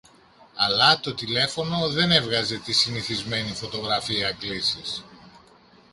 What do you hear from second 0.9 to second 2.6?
το τηλέφωνο δεν έβγαζε